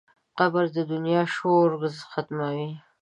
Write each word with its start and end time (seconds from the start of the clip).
قبر 0.37 0.65
د 0.75 0.77
دنیا 0.91 1.21
شور 1.35 1.69
ختموي. 2.13 2.69